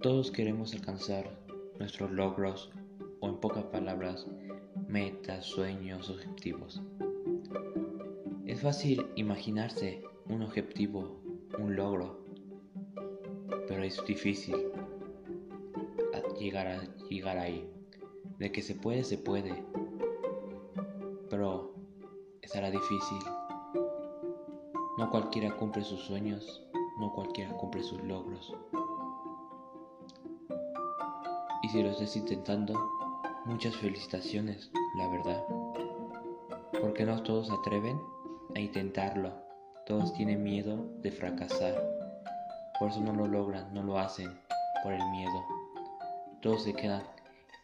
[0.00, 1.30] Todos queremos alcanzar
[1.78, 2.70] nuestros logros
[3.20, 4.26] o en pocas palabras,
[4.88, 6.82] metas, sueños, objetivos.
[8.46, 11.20] Es fácil imaginarse un objetivo,
[11.58, 12.24] un logro,
[13.68, 14.56] pero es difícil
[16.42, 17.68] llegar, a, llegar ahí.
[18.38, 19.64] De que se puede, se puede,
[21.30, 21.74] pero
[22.40, 23.18] estará difícil.
[24.98, 26.66] No cualquiera cumple sus sueños,
[26.98, 28.54] no cualquiera cumple sus logros.
[31.62, 32.74] Y si lo estás intentando,
[33.44, 35.44] muchas felicitaciones, la verdad.
[36.80, 38.00] Porque no todos atreven
[38.54, 39.32] a intentarlo.
[39.86, 41.74] Todos tienen miedo de fracasar.
[42.78, 44.28] Por eso no lo logran, no lo hacen,
[44.82, 45.44] por el miedo.
[46.40, 47.02] Todos se quedan.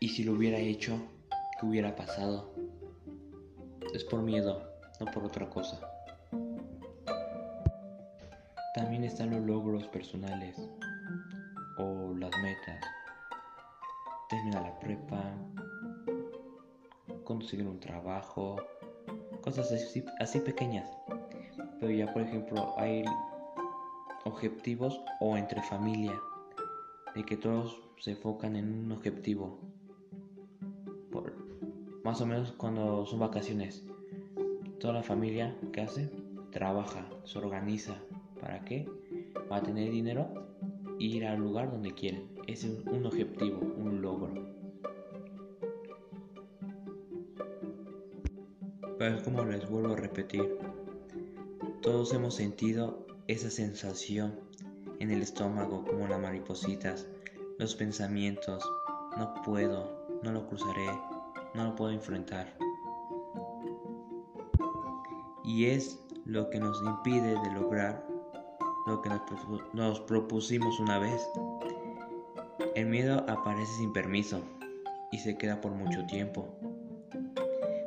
[0.00, 0.98] ¿Y si lo hubiera hecho?
[1.58, 2.52] ¿Qué hubiera pasado?
[3.94, 4.62] Es por miedo,
[4.98, 5.93] no por otra cosa.
[8.74, 10.56] También están los logros personales
[11.78, 12.84] o las metas.
[14.28, 15.22] Terminar la prepa,
[17.22, 18.56] conseguir un trabajo,
[19.42, 19.70] cosas
[20.18, 20.90] así, pequeñas.
[21.78, 23.04] Pero ya por ejemplo hay
[24.24, 26.18] objetivos o entre familia,
[27.14, 29.56] de que todos se enfocan en un objetivo.
[31.12, 31.32] Por,
[32.02, 33.86] más o menos cuando son vacaciones,
[34.80, 36.10] toda la familia, ¿qué hace?
[36.50, 37.94] Trabaja, se organiza,
[38.40, 38.88] ¿Para qué?
[39.48, 40.28] Para tener dinero
[41.00, 42.28] e ir al lugar donde quieren.
[42.46, 44.32] Es un objetivo, un logro.
[48.98, 50.58] Pero es como les vuelvo a repetir.
[51.82, 54.38] Todos hemos sentido esa sensación
[55.00, 57.06] en el estómago como las maripositas,
[57.58, 58.64] los pensamientos,
[59.18, 60.86] no puedo, no lo cruzaré,
[61.54, 62.56] no lo puedo enfrentar.
[65.44, 68.13] Y es lo que nos impide de lograr
[68.86, 69.10] lo que
[69.72, 71.26] nos, propusimos una vez.
[72.74, 74.42] El miedo aparece sin permiso
[75.10, 76.58] y se queda por mucho tiempo,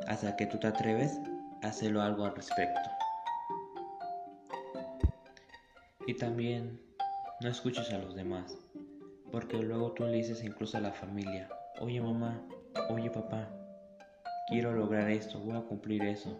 [0.06, 1.18] hasta que tú te atreves
[1.62, 2.90] a hacerlo algo al respecto.
[6.06, 6.80] Y también
[7.42, 8.56] no escuches a los demás,
[9.30, 11.48] porque luego tú le dices incluso a la familia,
[11.80, 12.42] oye mamá,
[12.88, 13.48] oye papá,
[14.48, 16.34] quiero lograr esto, voy a cumplir eso.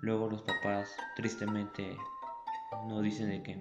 [0.00, 1.96] Luego los papás tristemente
[2.86, 3.56] no dicen de que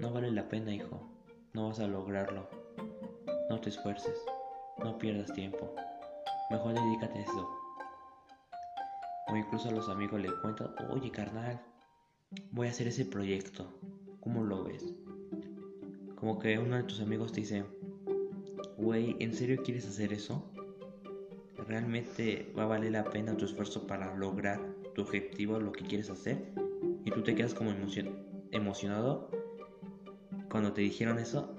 [0.00, 1.06] no vale la pena, hijo,
[1.52, 2.48] no vas a lograrlo.
[3.50, 4.16] No te esfuerces,
[4.78, 5.74] no pierdas tiempo.
[6.50, 7.50] Mejor dedícate a eso.
[9.28, 11.60] O incluso a los amigos le cuentan, oye carnal,
[12.50, 13.66] voy a hacer ese proyecto.
[14.20, 14.94] ¿Cómo lo ves?
[16.16, 17.64] Como que uno de tus amigos te dice,
[18.78, 20.50] güey, ¿en serio quieres hacer eso?
[21.68, 24.60] ¿Realmente va a valer la pena tu esfuerzo para lograr
[24.94, 26.52] tu objetivo, lo que quieres hacer?
[27.04, 28.29] Y tú te quedas como emocionado
[30.50, 31.54] cuando te dijeron eso.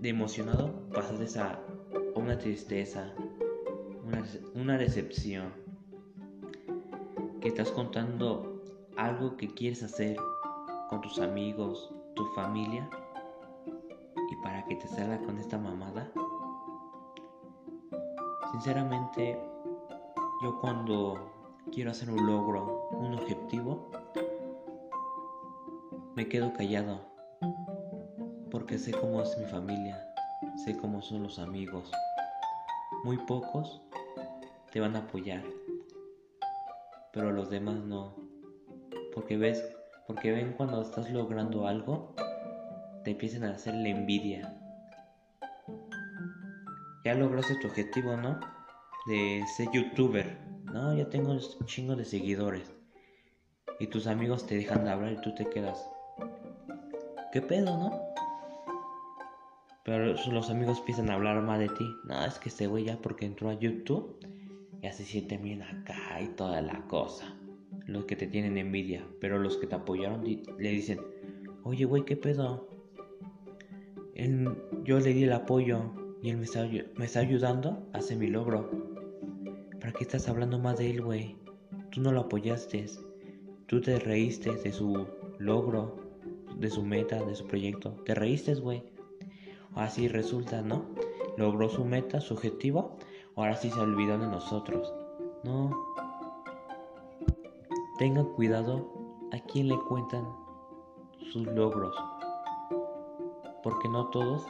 [0.00, 1.58] De emocionado pasas a
[2.14, 3.14] una tristeza,
[4.04, 4.24] una,
[4.54, 5.52] una decepción.
[7.40, 8.62] Que estás contando
[8.96, 10.16] algo que quieres hacer
[10.90, 12.88] con tus amigos, tu familia.
[14.30, 16.10] Y para que te salga con esta mamada.
[18.52, 19.38] Sinceramente,
[20.42, 21.32] yo cuando
[21.72, 23.90] quiero hacer un logro, un objetivo,
[26.16, 27.14] me quedo callado
[28.50, 30.02] porque sé cómo es mi familia,
[30.64, 31.90] sé cómo son los amigos.
[33.04, 33.82] Muy pocos
[34.72, 35.44] te van a apoyar,
[37.12, 38.16] pero los demás no.
[39.12, 39.62] Porque ves,
[40.06, 42.14] porque ven cuando estás logrando algo,
[43.04, 44.58] te empiezan a hacer la envidia.
[47.04, 48.40] Ya lograste tu objetivo, ¿no?
[49.06, 50.38] De ser youtuber.
[50.64, 52.72] No, ya tengo un chingo de seguidores.
[53.78, 55.86] Y tus amigos te dejan de hablar y tú te quedas.
[57.36, 57.92] ¿Qué pedo, no?
[59.84, 61.84] Pero los amigos empiezan a hablar más de ti.
[62.04, 64.16] No, es que este güey ya porque entró a YouTube
[64.80, 67.36] ya se siente bien acá y toda la cosa.
[67.84, 69.06] Los que te tienen envidia.
[69.20, 70.98] Pero los que te apoyaron le dicen,
[71.62, 72.70] oye güey, ¿qué pedo?
[74.84, 75.92] yo le di el apoyo
[76.22, 76.66] y él me está,
[76.96, 77.86] me está ayudando
[78.18, 78.70] mi logro.
[79.78, 81.36] ¿Para qué estás hablando más de él, güey?
[81.90, 82.86] Tú no lo apoyaste.
[83.66, 85.06] Tú te reíste de su
[85.38, 86.05] logro
[86.56, 87.90] de su meta, de su proyecto.
[88.04, 88.82] Te reíste, güey.
[89.74, 90.86] Así resulta, ¿no?
[91.36, 92.96] Logró su meta, su objetivo.
[93.36, 94.92] Ahora sí se olvidó de nosotros.
[95.44, 95.70] No.
[97.98, 98.90] Tengan cuidado
[99.32, 100.26] a quien le cuentan
[101.32, 101.94] sus logros.
[103.62, 104.46] Porque no todos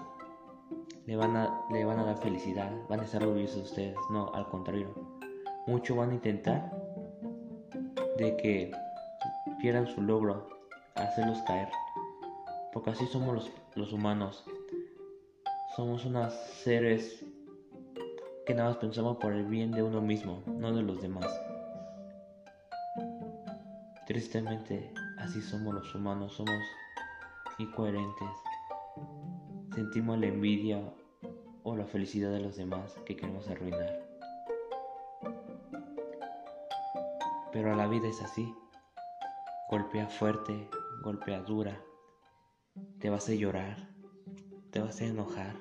[1.06, 3.97] le van a, le dar felicidad, van a estar orgullosos de ustedes.
[4.11, 4.94] No, al contrario.
[5.67, 6.70] Muchos van a intentar
[8.19, 8.70] de que
[9.58, 10.47] pierdan su logro,
[10.94, 11.69] hacerlos caer
[12.76, 14.44] porque así somos los, los humanos.
[15.75, 17.25] Somos unos seres
[18.44, 21.25] que nada más pensamos por el bien de uno mismo, no de los demás.
[24.06, 26.61] Tristemente, así somos los humanos, somos
[27.56, 28.28] incoherentes.
[29.75, 30.79] Sentimos la envidia
[31.62, 34.06] o la felicidad de los demás que queremos arruinar.
[37.55, 38.55] Pero la vida es así.
[39.70, 40.69] Golpea fuerte,
[41.02, 41.81] golpea dura.
[42.99, 43.88] Te va a llorar,
[44.70, 45.56] te va a enojar,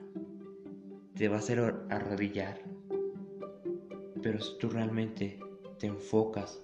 [1.15, 2.59] te va a arrodillar.
[4.21, 5.39] Pero si tú realmente
[5.79, 6.61] te enfocas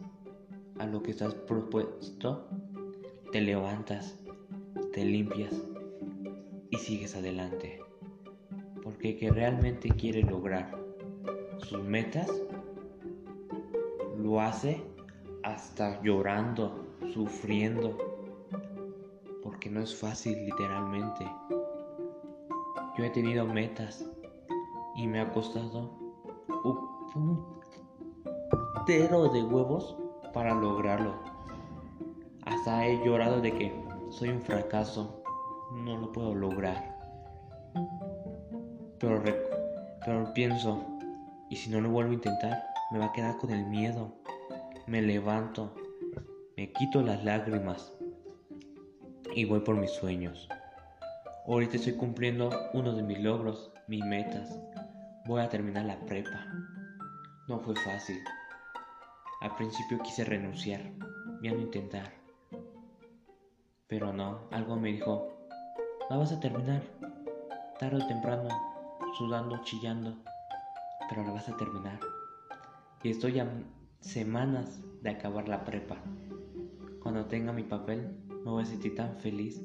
[0.80, 2.48] a lo que estás propuesto,
[3.31, 4.18] te levantas,
[4.94, 5.53] te limpias
[6.69, 7.80] y sigues adelante.
[8.83, 10.71] Porque el que realmente quiere lograr
[11.59, 12.30] sus metas,
[14.18, 14.83] lo hace
[15.44, 18.11] hasta llorando, sufriendo,
[19.42, 21.26] porque no es fácil literalmente.
[22.98, 24.06] Yo he tenido metas
[24.96, 25.98] y me ha costado
[27.16, 27.62] un
[28.76, 29.98] putero de huevos
[30.34, 31.14] para lograrlo.
[32.46, 35.24] Hasta he llorado de que soy un fracaso,
[35.74, 36.98] no lo puedo lograr.
[39.00, 39.24] Pero,
[40.06, 40.86] pero pienso,
[41.50, 42.64] ¿y si no lo vuelvo a intentar?
[42.92, 44.22] Me va a quedar con el miedo
[44.88, 45.74] me levanto,
[46.58, 47.94] me quito las lágrimas
[49.36, 50.48] y voy por mis sueños.
[51.48, 54.60] Ahorita estoy cumpliendo uno de mis logros, mis metas.
[55.25, 56.45] Voy a terminar la prepa.
[57.48, 58.18] No fue fácil.
[59.42, 60.81] Al principio quise renunciar,
[61.42, 62.12] ya no intentar.
[63.88, 65.28] Pero no, algo me dijo,
[66.10, 66.81] la vas a terminar,
[67.80, 68.50] tarde o temprano,
[69.18, 70.16] sudando, chillando,
[71.10, 72.00] pero la vas a terminar.
[73.04, 73.48] Y estoy ya
[74.00, 75.98] semanas de acabar la prepa.
[77.01, 79.62] Cuando tenga mi papel me voy a sentir tan feliz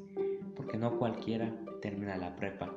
[0.55, 2.73] porque no cualquiera termina la prepa.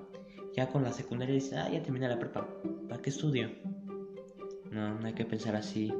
[0.55, 2.49] Ya con la secundaria dice, ah, ya termina la prepa,
[2.88, 3.50] ¿para qué estudio?
[4.70, 5.93] No, no hay que pensar así.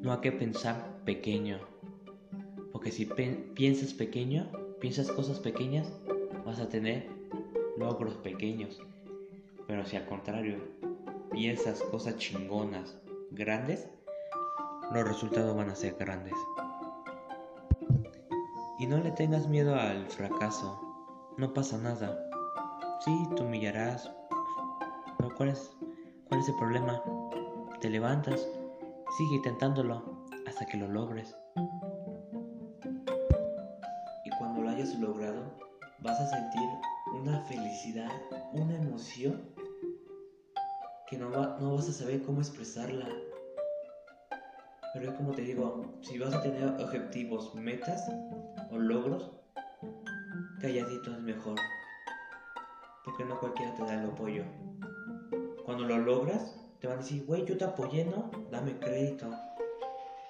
[0.00, 1.58] No hay que pensar pequeño.
[2.72, 4.50] Porque si piensas pequeño,
[4.80, 5.92] piensas cosas pequeñas,
[6.44, 7.08] vas a tener
[7.76, 8.80] logros pequeños.
[9.66, 10.58] Pero si al contrario,
[11.30, 12.98] piensas cosas chingonas,
[13.30, 13.88] grandes,
[14.92, 16.34] los resultados van a ser grandes.
[18.78, 20.80] Y no le tengas miedo al fracaso,
[21.36, 22.16] no pasa nada.
[23.00, 24.08] Sí, te humillarás,
[25.18, 25.76] pero ¿cuál es,
[26.28, 27.02] cuál es el problema?
[27.80, 28.46] Te levantas,
[29.16, 31.36] sigue intentándolo hasta que lo logres.
[34.24, 35.58] Y cuando lo hayas logrado,
[35.98, 36.68] vas a sentir
[37.20, 38.12] una felicidad,
[38.52, 39.42] una emoción
[41.08, 43.08] que no, no vas a saber cómo expresarla
[44.98, 48.10] pero es como te digo, si vas a tener objetivos, metas
[48.70, 49.30] o logros,
[50.60, 51.56] calladito es mejor.
[53.04, 54.44] Porque no cualquiera te da el apoyo.
[55.64, 58.30] Cuando lo logras, te van a decir, güey, yo te apoyé, ¿no?
[58.50, 59.30] Dame crédito.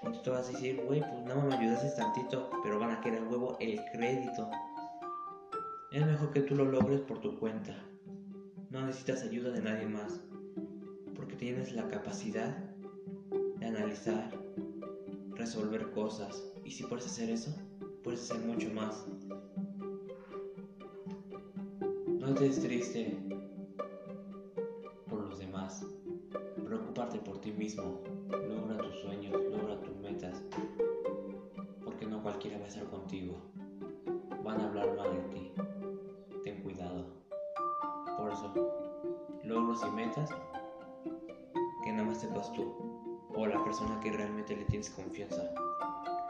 [0.03, 2.93] Y tú te vas a decir, güey, pues nada más me ayudaste tantito, pero van
[2.93, 4.49] a querer huevo el crédito.
[5.91, 7.75] Es mejor que tú lo logres por tu cuenta.
[8.71, 10.21] No necesitas ayuda de nadie más.
[11.17, 12.57] Porque tienes la capacidad
[13.57, 14.31] de analizar,
[15.35, 16.45] resolver cosas.
[16.65, 17.55] Y si puedes hacer eso,
[18.09, 19.07] puedes hacer mucho más.
[22.19, 23.19] No estés triste
[25.11, 25.85] por los demás.
[26.65, 28.01] Preocuparte por ti mismo.
[28.31, 30.43] Logra tus sueños, logra tus metas.
[31.85, 33.43] Porque no cualquiera va a estar contigo.
[34.43, 35.53] Van a hablar mal de ti.
[36.45, 37.05] Ten cuidado.
[38.17, 38.55] Por eso,
[39.45, 40.31] logros y metas
[41.85, 42.75] que nada más sepas tú
[43.35, 45.43] o la persona que realmente le tienes confianza.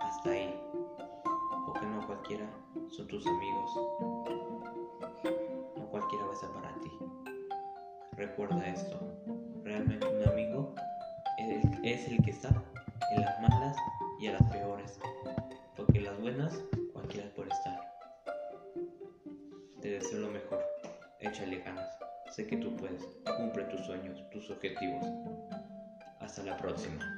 [0.00, 0.77] Hasta ahí.
[1.82, 2.49] No cualquiera
[2.90, 3.70] son tus amigos.
[5.76, 6.90] No cualquiera va a ser para ti.
[8.12, 8.99] Recuerda esto.
[9.62, 10.75] Realmente un amigo
[11.85, 12.50] es el que está
[13.12, 13.76] en las malas
[14.20, 14.99] y en las peores.
[15.76, 17.80] Porque en las buenas cualquiera puede estar.
[19.80, 20.64] Te deseo lo mejor.
[21.20, 21.88] Échale ganas.
[22.30, 23.04] Sé que tú puedes.
[23.37, 25.04] Cumple tus sueños, tus objetivos.
[26.20, 27.18] Hasta la próxima.